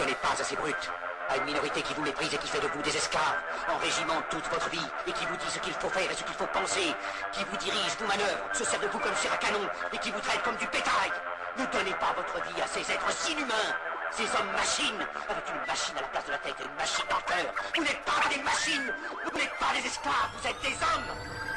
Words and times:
Ne 0.00 0.14
pas 0.14 0.32
à 0.32 0.42
ces 0.42 0.56
brutes, 0.56 0.90
à 1.28 1.36
une 1.36 1.44
minorité 1.44 1.82
qui 1.82 1.92
vous 1.92 2.02
méprise 2.02 2.32
et 2.32 2.38
qui 2.38 2.48
fait 2.48 2.58
de 2.58 2.66
vous 2.68 2.80
des 2.80 2.96
esclaves, 2.96 3.36
en 3.68 3.76
régiment 3.78 4.20
toute 4.30 4.44
votre 4.48 4.68
vie, 4.70 4.88
et 5.06 5.12
qui 5.12 5.26
vous 5.26 5.36
dit 5.36 5.50
ce 5.50 5.58
qu'il 5.58 5.74
faut 5.74 5.90
faire 5.90 6.10
et 6.10 6.14
ce 6.14 6.24
qu'il 6.24 6.34
faut 6.34 6.46
penser, 6.46 6.94
qui 7.32 7.44
vous 7.44 7.56
dirige, 7.58 7.94
vous 8.00 8.06
manœuvre, 8.06 8.42
se 8.52 8.64
sert 8.64 8.80
de 8.80 8.88
vous 8.88 8.98
comme 8.98 9.14
sur 9.14 9.30
un 9.30 9.36
canon, 9.36 9.60
et 9.92 9.98
qui 9.98 10.10
vous 10.10 10.20
traite 10.20 10.42
comme 10.42 10.56
du 10.56 10.66
bétail. 10.66 11.12
Ne 11.58 11.66
donnez 11.66 11.92
pas 12.00 12.14
votre 12.16 12.42
vie 12.48 12.62
à 12.62 12.66
ces 12.66 12.80
êtres 12.80 13.30
inhumains, 13.30 13.70
ces 14.10 14.24
hommes 14.24 14.52
machines, 14.56 15.06
avec 15.28 15.44
une 15.52 15.66
machine 15.68 15.96
à 15.98 16.00
la 16.00 16.08
place 16.08 16.24
de 16.26 16.32
la 16.32 16.38
tête 16.38 16.56
et 16.58 16.64
une 16.64 16.74
machine 16.74 17.04
dans 17.10 17.16
le 17.18 17.22
cœur. 17.22 17.54
Vous 17.76 17.82
n'êtes 17.84 18.02
pas 18.02 18.28
des 18.34 18.42
machines, 18.42 18.94
vous 19.22 19.38
n'êtes 19.38 19.56
pas 19.60 19.72
des 19.76 19.86
esclaves, 19.86 20.30
vous 20.34 20.48
êtes 20.48 20.60
des 20.62 20.74
hommes. 20.80 21.49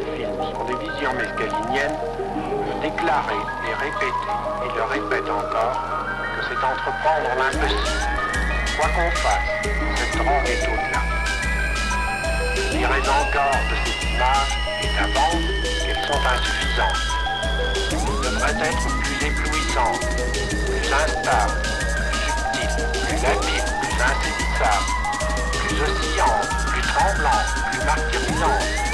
film 0.00 0.34
sur 0.50 0.64
des 0.64 0.76
visions 0.76 1.12
mescaliniennes, 1.14 1.98
le 2.66 2.74
déclarer 2.82 3.42
et 3.68 3.74
répéter 3.74 4.34
et 4.64 4.70
le 4.76 4.82
répète 4.82 5.28
encore 5.30 5.78
que 6.34 6.40
c'est 6.48 6.58
entreprendre 6.64 7.28
l'impossible. 7.38 8.02
Quoi 8.76 8.88
qu'on 8.88 9.10
fasse, 9.16 9.48
cette 9.96 10.16
drogue 10.16 10.46
est 10.46 10.66
au-delà. 10.66 11.02
Direz 12.70 13.08
encore 13.08 13.60
de 13.70 13.76
ces 13.84 13.96
images 14.08 14.54
et 14.82 14.88
d'avant 14.96 15.34
qu'elles 15.84 16.04
sont 16.06 16.22
insuffisantes. 16.26 17.02
Elles 17.92 18.30
devraient 18.30 18.68
être 18.68 18.86
plus 19.00 19.18
éblouissantes, 19.26 20.06
plus 20.66 20.86
instables, 20.92 21.62
plus 21.62 22.18
subtiles, 22.24 22.74
plus 23.06 23.22
lapides, 23.22 23.70
plus 23.80 23.96
insaisissables, 24.02 24.90
plus 25.52 25.76
oscillantes, 25.82 26.52
plus 26.66 26.82
tremblantes, 26.82 27.50
plus 27.70 27.84
martyrisantes 27.84 28.93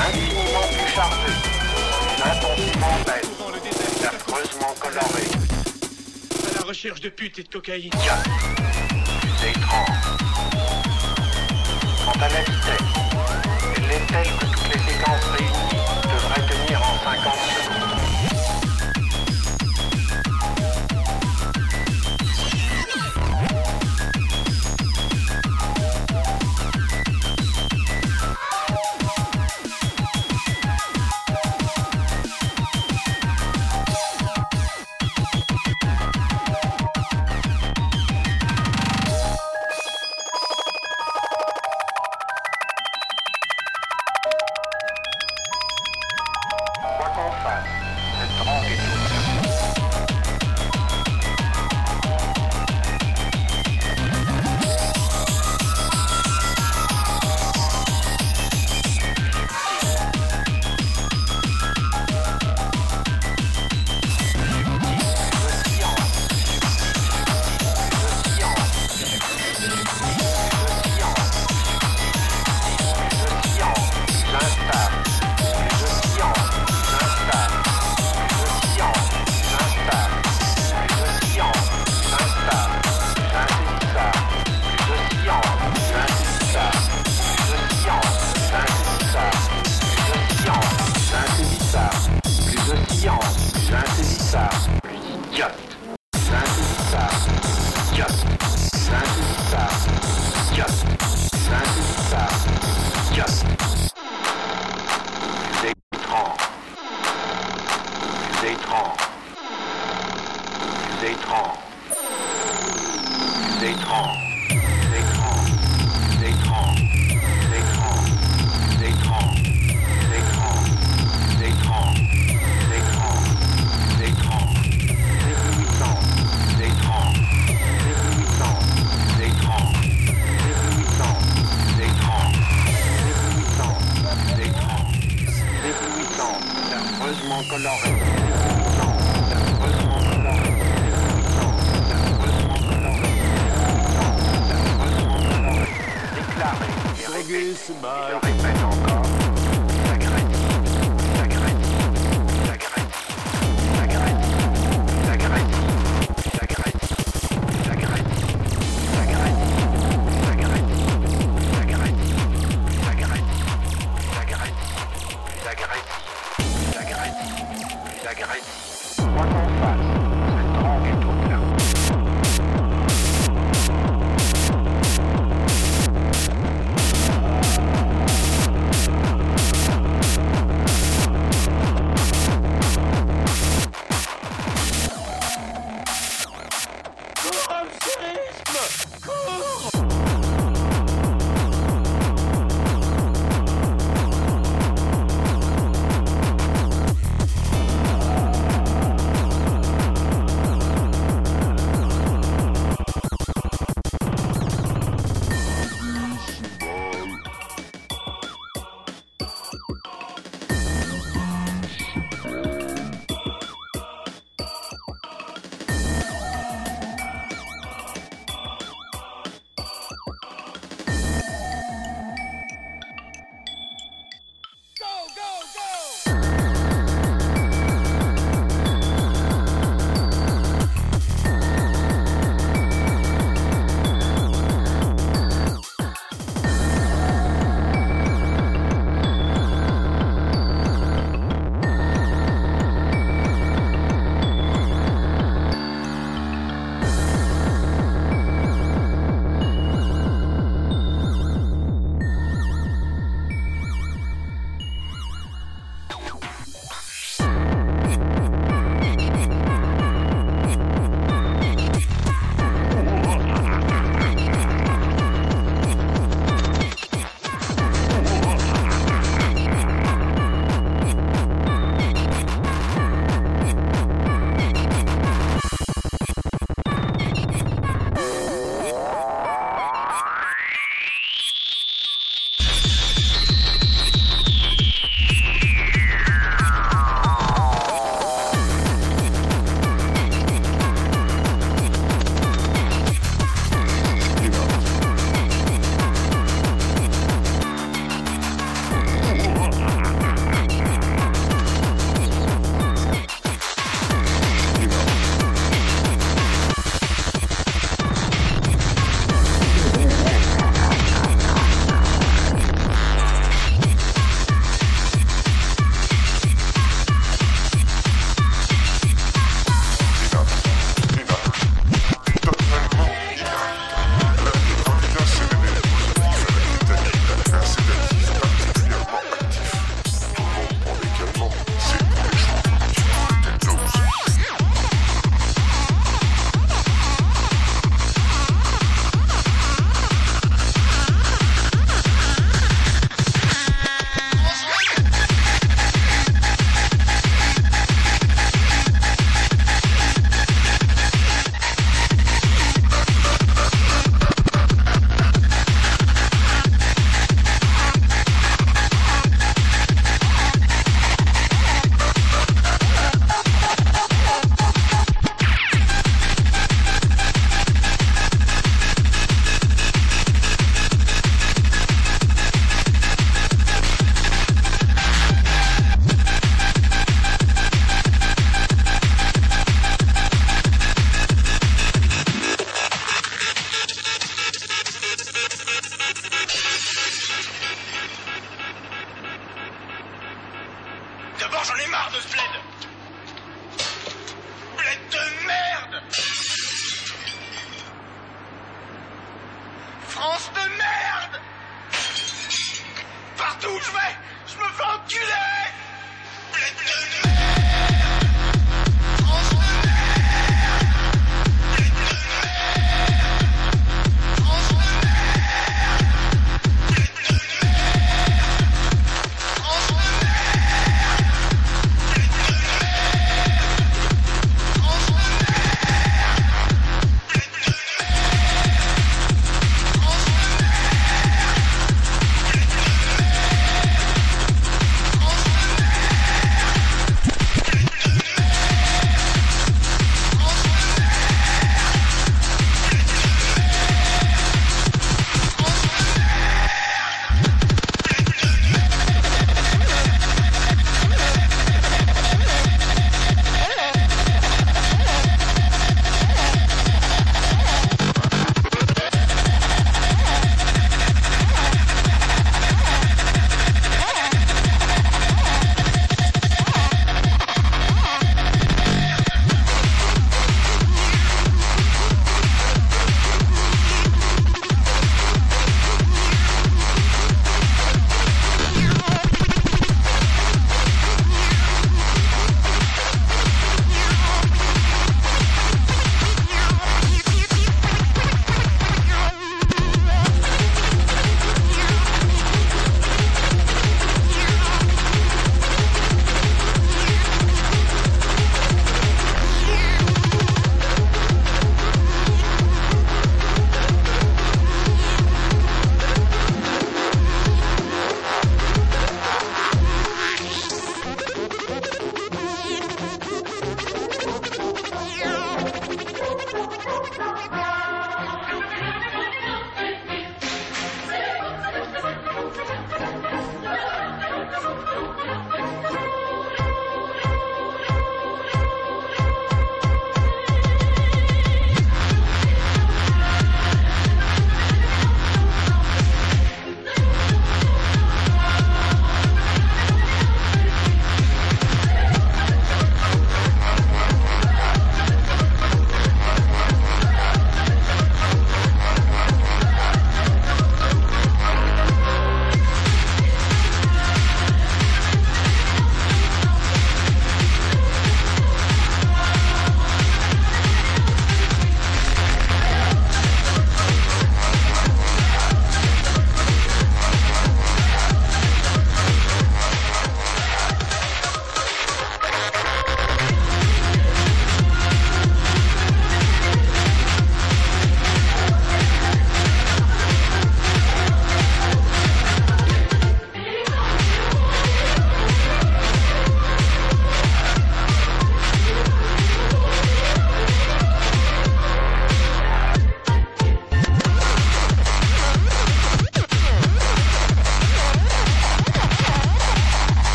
infiniment 0.00 0.66
plus 0.72 0.92
chargées, 0.94 1.36
plus 2.00 2.22
intensément 2.22 2.96
belles, 3.06 3.30
affreusement 4.08 4.74
colorées. 4.80 5.30
À 6.50 6.58
la 6.58 6.66
recherche 6.66 7.00
de 7.00 7.08
putes 7.08 7.38
et 7.38 7.42
de 7.42 7.48
cocaïne. 7.48 7.90
plus 7.90 9.48
étrange. 9.48 9.88
Quant 12.04 12.20
à 12.20 12.28
la 12.28 12.40
vitesse, 12.40 12.90
elle 13.76 13.90
est 13.92 14.06
telle 14.06 14.32
que 14.38 14.46
toutes 14.46 14.74
les 14.74 14.92
séquences 14.92 15.49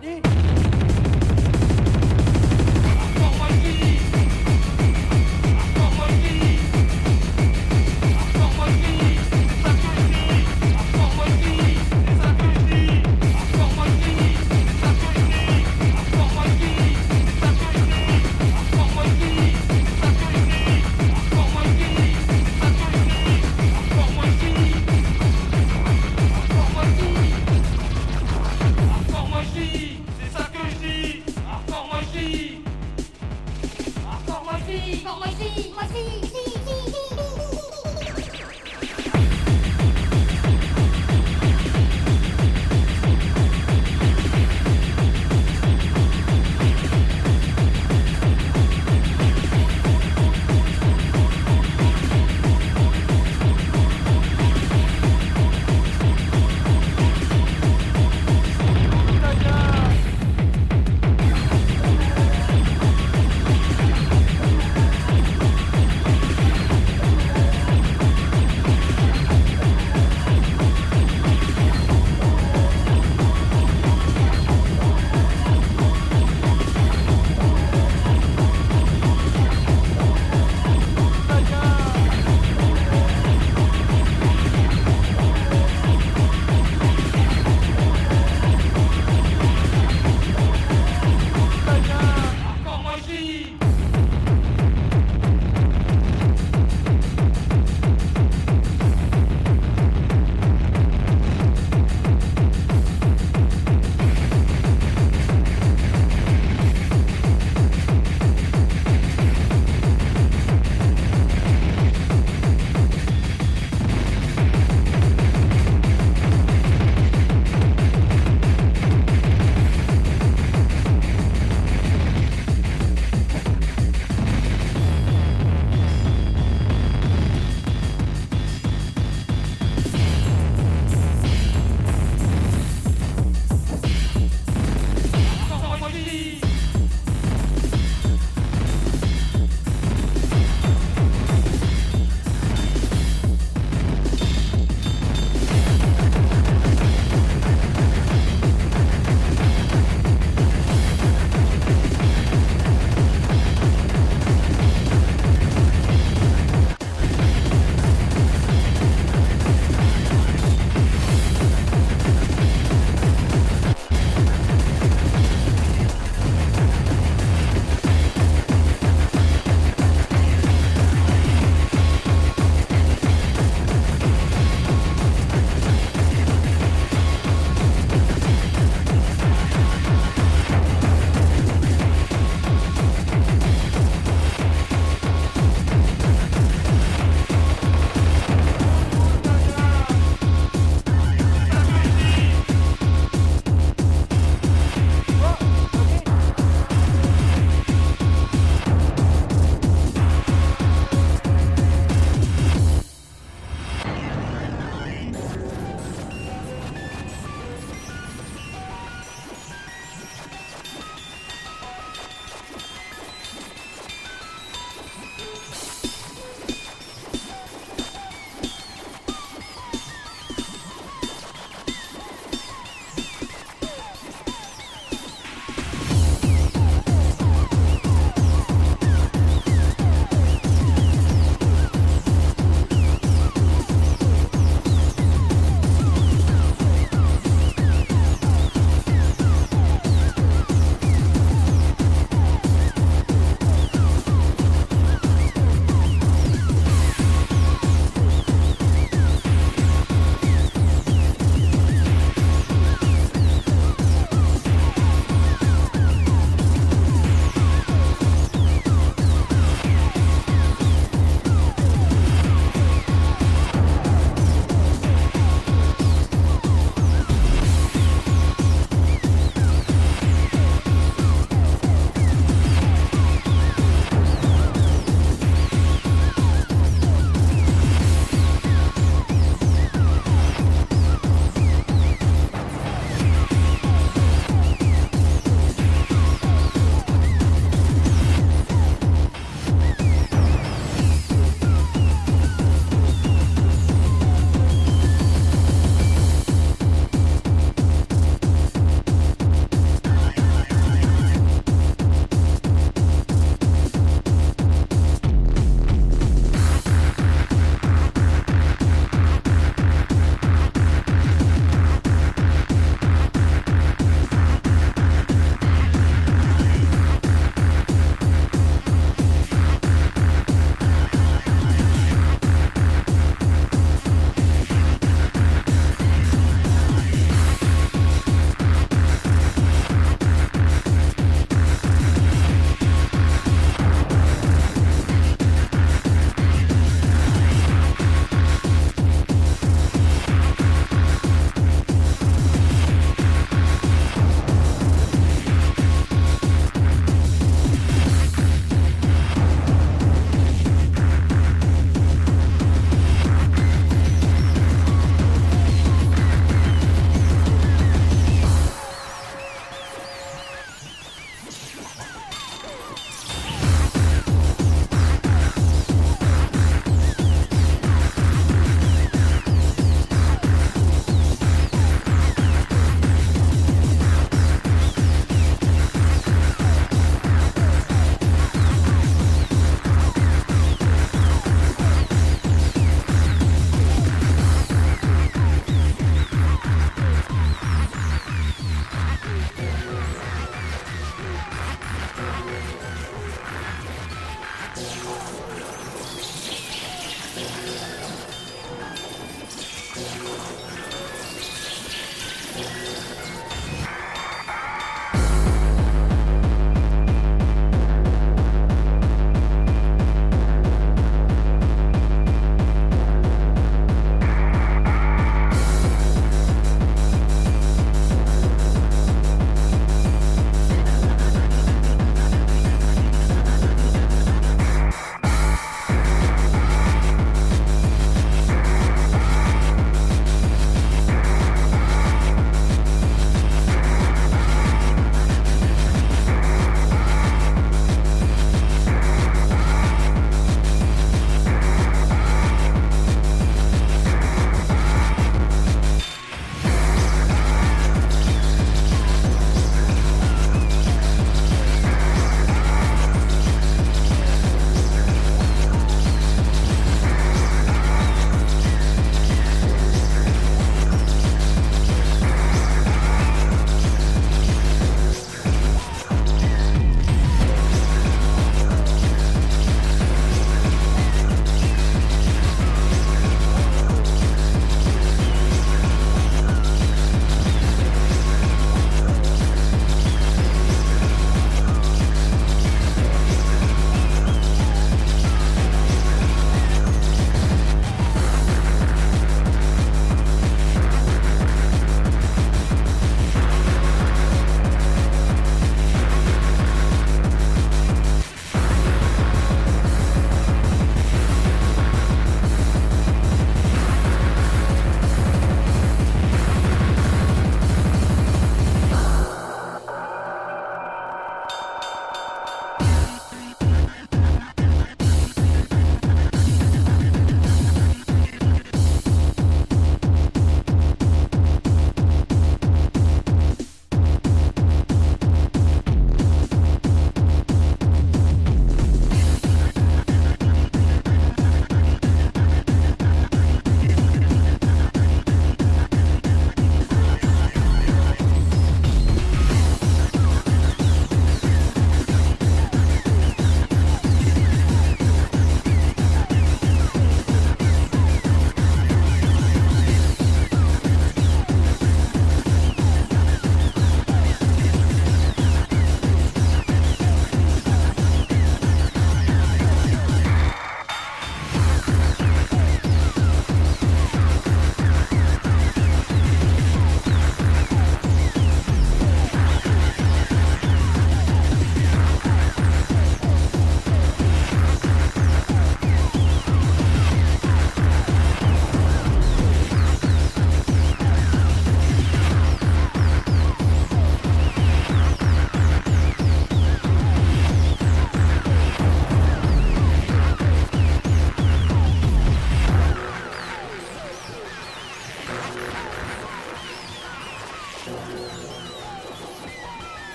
Que 0.00 0.69